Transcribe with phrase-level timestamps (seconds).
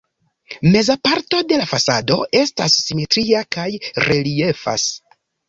[0.75, 3.69] Meza parto de la fasado estas simetria kaj
[4.09, 4.89] reliefas.